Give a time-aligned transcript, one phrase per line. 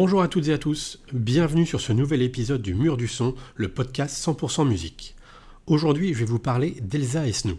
[0.00, 3.34] Bonjour à toutes et à tous, bienvenue sur ce nouvel épisode du Mur du Son,
[3.56, 5.16] le podcast 100% musique.
[5.66, 7.58] Aujourd'hui, je vais vous parler d'Elsa Esnou.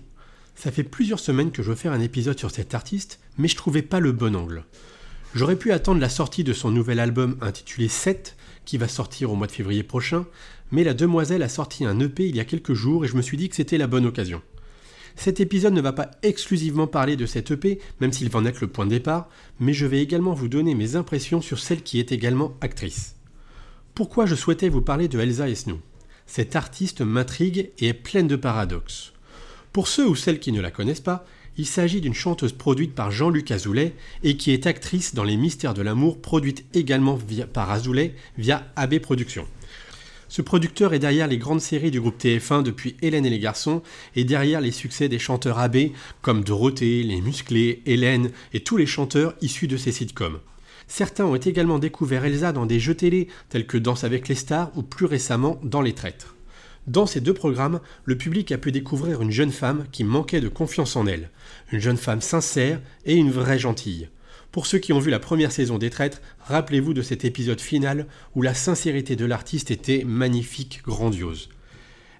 [0.55, 3.57] Ça fait plusieurs semaines que je veux faire un épisode sur cet artiste, mais je
[3.57, 4.63] trouvais pas le bon angle.
[5.35, 9.35] J'aurais pu attendre la sortie de son nouvel album intitulé 7, qui va sortir au
[9.35, 10.25] mois de février prochain,
[10.71, 13.21] mais la demoiselle a sorti un EP il y a quelques jours et je me
[13.21, 14.41] suis dit que c'était la bonne occasion.
[15.15, 18.61] Cet épisode ne va pas exclusivement parler de cette EP, même s'il va en être
[18.61, 21.99] le point de départ, mais je vais également vous donner mes impressions sur celle qui
[21.99, 23.15] est également actrice.
[23.95, 25.79] Pourquoi je souhaitais vous parler de Elsa Esnou
[26.25, 29.13] Cette artiste m'intrigue et est pleine de paradoxes.
[29.73, 31.25] Pour ceux ou celles qui ne la connaissent pas,
[31.57, 35.73] il s'agit d'une chanteuse produite par Jean-Luc Azoulay et qui est actrice dans Les Mystères
[35.73, 37.19] de l'amour, produite également
[37.51, 39.45] par Azoulay via AB Productions.
[40.29, 43.81] Ce producteur est derrière les grandes séries du groupe TF1 depuis Hélène et les garçons
[44.15, 45.77] et derrière les succès des chanteurs AB
[46.21, 50.39] comme Dorothée, Les Musclés, Hélène et tous les chanteurs issus de ces sitcoms.
[50.87, 54.71] Certains ont également découvert Elsa dans des jeux télé tels que Danse avec les stars
[54.75, 56.35] ou plus récemment dans Les Traîtres.
[56.85, 60.47] Dans ces deux programmes, le public a pu découvrir une jeune femme qui manquait de
[60.47, 61.31] confiance en elle,
[61.71, 64.09] une jeune femme sincère et une vraie gentille.
[64.51, 68.07] Pour ceux qui ont vu la première saison des Traîtres, rappelez-vous de cet épisode final
[68.35, 71.49] où la sincérité de l'artiste était magnifique, grandiose.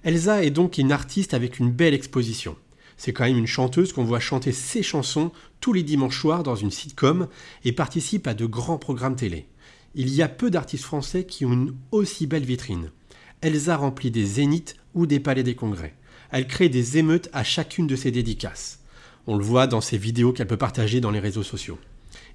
[0.04, 2.56] Elsa est donc une artiste avec une belle exposition.
[2.98, 6.56] C'est quand même une chanteuse qu'on voit chanter ses chansons tous les dimanches soirs dans
[6.56, 7.28] une sitcom
[7.66, 9.48] et participe à de grands programmes télé.
[9.96, 12.92] Il y a peu d'artistes français qui ont une aussi belle vitrine.
[13.42, 15.96] Elsa remplit des zéniths ou des palais des congrès.
[16.30, 18.82] Elle crée des émeutes à chacune de ses dédicaces.
[19.26, 21.80] On le voit dans ses vidéos qu'elle peut partager dans les réseaux sociaux.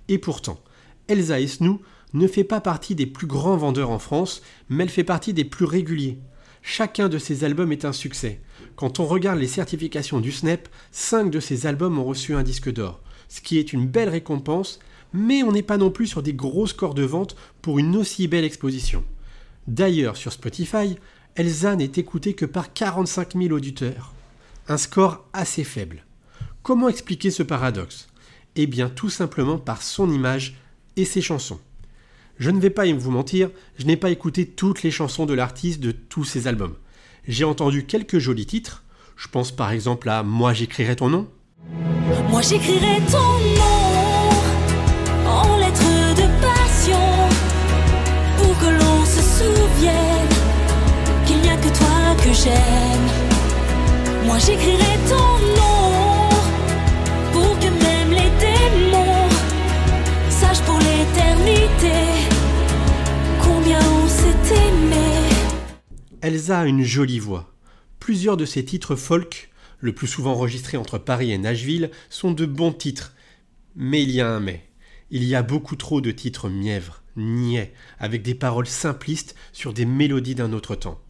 [0.08, 0.60] Et pourtant,
[1.08, 1.80] Elsa Esnou
[2.12, 5.44] ne fait pas partie des plus grands vendeurs en France, mais elle fait partie des
[5.44, 6.18] plus réguliers.
[6.62, 8.40] Chacun de ses albums est un succès.
[8.76, 12.72] Quand on regarde les certifications du SNEP, 5 de ses albums ont reçu un disque
[12.72, 14.78] d'or, ce qui est une belle récompense,
[15.12, 18.28] mais on n'est pas non plus sur des gros scores de vente pour une aussi
[18.28, 19.04] belle exposition.
[19.66, 20.96] D'ailleurs, sur Spotify,
[21.36, 24.12] Elsa n'est écoutée que par 45 000 auditeurs.
[24.68, 26.04] Un score assez faible.
[26.62, 28.08] Comment expliquer ce paradoxe?
[28.56, 30.56] Eh bien tout simplement par son image
[30.96, 31.60] et ses chansons.
[32.38, 35.80] Je ne vais pas vous mentir, je n'ai pas écouté toutes les chansons de l'artiste
[35.80, 36.74] de tous ses albums.
[37.28, 38.82] J'ai entendu quelques jolis titres,
[39.16, 41.28] je pense par exemple à Moi j'écrirai ton nom.
[42.28, 43.70] Moi j'écrirai ton nom
[45.30, 46.98] en lettres de passion
[48.36, 50.28] pour que l'on se souvienne
[51.26, 54.26] qu'il n'y a que toi que j'aime.
[54.26, 55.33] Moi j'écrirai ton nom
[66.44, 67.54] Elsa a une jolie voix.
[68.00, 72.44] Plusieurs de ses titres folk, le plus souvent enregistrés entre Paris et Nashville, sont de
[72.44, 73.14] bons titres.
[73.76, 74.62] Mais il y a un mais.
[75.10, 79.86] Il y a beaucoup trop de titres mièvres, niais, avec des paroles simplistes sur des
[79.86, 81.00] mélodies d'un autre temps.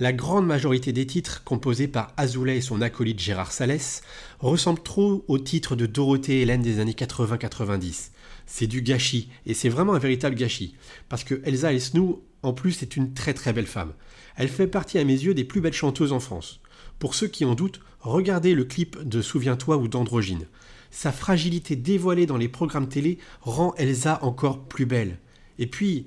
[0.00, 4.02] La grande majorité des titres composés par Azoulay et son acolyte Gérard Salès
[4.40, 8.10] ressemblent trop aux titres de Dorothée et Hélène des années 80-90.
[8.46, 10.74] C'est du gâchis, et c'est vraiment un véritable gâchis,
[11.08, 13.92] parce que Elsa Esnou, en plus, est une très très belle femme.
[14.36, 16.60] Elle fait partie à mes yeux des plus belles chanteuses en France.
[16.98, 20.46] Pour ceux qui en doutent, regardez le clip de Souviens-toi ou d'Androgyne.
[20.90, 25.18] Sa fragilité dévoilée dans les programmes télé rend Elsa encore plus belle.
[25.58, 26.06] Et puis,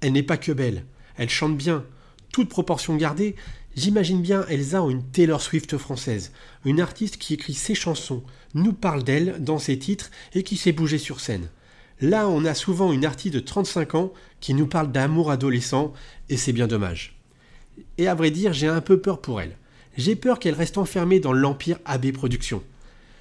[0.00, 0.84] elle n'est pas que belle,
[1.16, 1.84] elle chante bien.
[2.32, 3.36] Toute proportion gardée,
[3.76, 6.32] j'imagine bien Elsa en une Taylor Swift française,
[6.64, 8.24] une artiste qui écrit ses chansons,
[8.54, 11.48] nous parle d'elle dans ses titres et qui sait bouger sur scène.
[12.00, 15.92] Là, on a souvent une artiste de 35 ans qui nous parle d'amour adolescent,
[16.28, 17.16] et c'est bien dommage.
[17.98, 19.56] Et à vrai dire, j'ai un peu peur pour elle.
[19.96, 22.62] J'ai peur qu'elle reste enfermée dans l'empire AB Productions.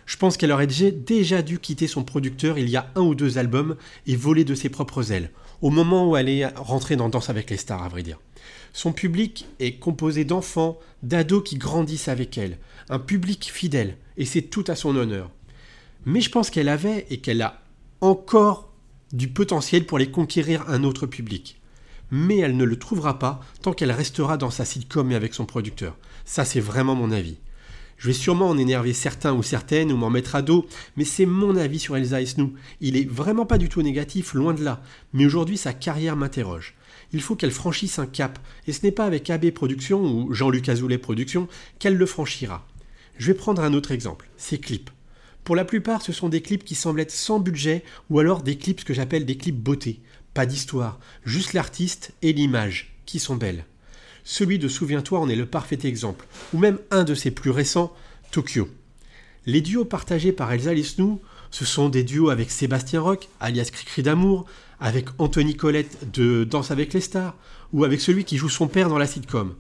[0.06, 3.38] Je pense qu'elle aurait déjà dû quitter son producteur il y a un ou deux
[3.38, 7.30] albums et voler de ses propres ailes, au moment où elle est rentrée dans Danse
[7.30, 8.20] avec les stars, à vrai dire.
[8.74, 12.58] Son public est composé d'enfants, d'ados qui grandissent avec elle,
[12.90, 15.30] un public fidèle, et c'est tout à son honneur.
[16.06, 17.63] Mais je pense qu'elle avait et qu'elle a
[18.04, 18.70] encore
[19.14, 21.62] du potentiel pour les conquérir un autre public.
[22.12, 25.46] Mais elle ne le trouvera pas tant qu'elle restera dans sa sitcom et avec son
[25.46, 25.96] producteur.
[26.26, 27.38] Ça, c'est vraiment mon avis.
[27.98, 30.68] Je vais sûrement en énerver certains ou certaines ou m'en mettre à dos,
[30.98, 32.54] mais c'est mon avis sur Elsa Esnou.
[32.82, 34.82] Il est vraiment pas du tout négatif, loin de là.
[35.14, 36.76] Mais aujourd'hui, sa carrière m'interroge.
[37.14, 40.68] Il faut qu'elle franchisse un cap, et ce n'est pas avec AB Productions ou Jean-Luc
[40.68, 41.48] Azoulay Productions
[41.80, 42.68] qu'elle le franchira.
[43.18, 44.90] Je vais prendre un autre exemple, ses clips.
[45.44, 48.58] Pour la plupart, ce sont des clips qui semblent être sans budget ou alors des
[48.58, 50.00] clips que j'appelle des clips beauté.
[50.34, 53.66] Pas d'histoire, juste l'artiste et l'image qui sont belles.
[54.24, 57.94] Celui de Souviens-toi en est le parfait exemple, ou même un de ses plus récents,
[58.32, 58.70] Tokyo.
[59.46, 61.20] Les duos partagés par Elsa Lisnou,
[61.52, 64.46] ce sont des duos avec Sébastien Roch, alias Cricri d'amour,
[64.80, 67.36] avec Anthony Colette de Danse avec les stars,
[67.74, 69.54] ou avec celui qui joue son père dans la sitcom.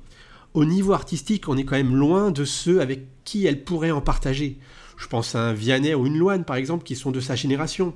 [0.53, 4.01] Au niveau artistique, on est quand même loin de ceux avec qui elle pourrait en
[4.01, 4.59] partager.
[4.97, 7.95] Je pense à un Vianney ou une Loane, par exemple, qui sont de sa génération.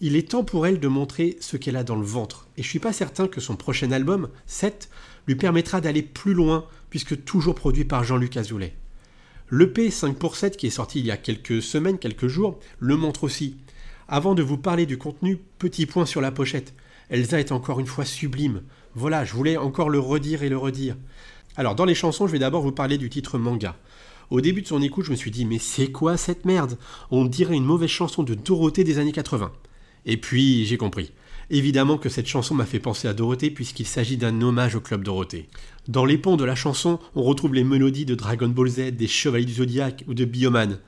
[0.00, 2.48] Il est temps pour elle de montrer ce qu'elle a dans le ventre.
[2.56, 4.90] Et je suis pas certain que son prochain album, 7,
[5.28, 8.74] lui permettra d'aller plus loin, puisque toujours produit par Jean-Luc Azoulay.
[9.52, 12.96] L'EP 5 pour 7 qui est sorti il y a quelques semaines, quelques jours, le
[12.96, 13.56] montre aussi.
[14.08, 16.74] Avant de vous parler du contenu, petit point sur la pochette.
[17.08, 18.62] Elsa est encore une fois sublime.
[18.96, 20.96] Voilà, je voulais encore le redire et le redire.
[21.56, 23.76] Alors dans les chansons, je vais d'abord vous parler du titre manga.
[24.30, 26.76] Au début de son écoute, je me suis dit mais c'est quoi cette merde?
[27.12, 29.52] On dirait une mauvaise chanson de Dorothée des années 80.
[30.04, 31.12] Et puis j'ai compris.
[31.50, 35.04] Évidemment que cette chanson m'a fait penser à Dorothée puisqu'il s'agit d'un hommage au club
[35.04, 35.48] Dorothée.
[35.86, 39.06] Dans les ponts de la chanson, on retrouve les mélodies de Dragon Ball Z, des
[39.06, 40.80] Chevaliers du Zodiac ou de Bioman.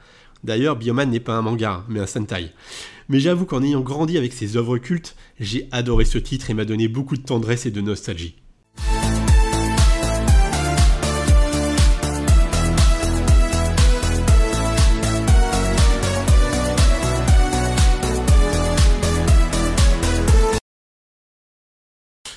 [0.43, 2.51] D'ailleurs, Bioman n'est pas un manga, mais un Sentai.
[3.09, 6.65] Mais j'avoue qu'en ayant grandi avec ces œuvres cultes, j'ai adoré ce titre et m'a
[6.65, 8.35] donné beaucoup de tendresse et de nostalgie.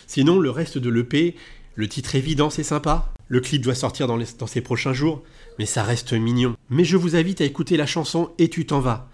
[0.09, 1.35] Sinon, le reste de l'EP,
[1.75, 3.13] le titre évident, c'est sympa.
[3.27, 4.17] Le clip doit sortir dans,
[4.47, 5.21] ces prochains jours,
[5.59, 6.55] mais ça reste mignon.
[6.71, 9.07] Mais je vous invite à écouter la chanson Et tu t'en vas.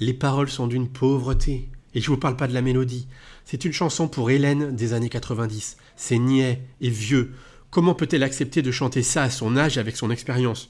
[0.00, 1.68] Les paroles sont d'une pauvreté.
[1.94, 3.08] Et je vous parle pas de la mélodie.
[3.44, 5.76] C'est une chanson pour Hélène des années 90.
[5.96, 7.34] C'est niais et vieux.
[7.68, 10.66] Comment peut-elle accepter de chanter ça à son âge avec son expérience?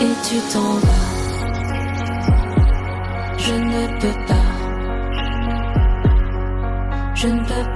[0.00, 0.88] Et tu t'en vas.
[3.38, 4.42] Je ne peux pas.
[7.14, 7.71] Je ne peux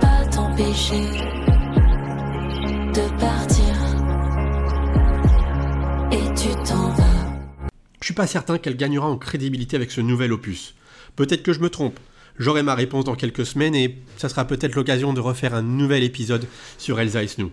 [8.00, 10.75] Je suis pas certain qu'elle gagnera en crédibilité avec ce nouvel opus.
[11.14, 11.99] Peut-être que je me trompe.
[12.38, 16.03] J'aurai ma réponse dans quelques semaines et ça sera peut-être l'occasion de refaire un nouvel
[16.03, 16.47] épisode
[16.79, 17.50] sur Elsa et Snow.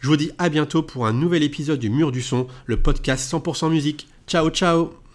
[0.00, 3.30] Je vous dis à bientôt pour un nouvel épisode du Mur du Son, le podcast
[3.30, 4.08] 100% musique.
[4.26, 5.05] Ciao ciao